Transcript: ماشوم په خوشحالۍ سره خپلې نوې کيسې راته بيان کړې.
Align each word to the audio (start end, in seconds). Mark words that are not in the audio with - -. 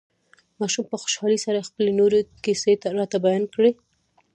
ماشوم 0.59 0.85
په 0.91 0.97
خوشحالۍ 1.01 1.37
سره 1.45 1.67
خپلې 1.67 1.91
نوې 1.99 2.21
کيسې 2.45 2.71
راته 2.97 3.17
بيان 3.25 3.43
کړې. 3.53 3.71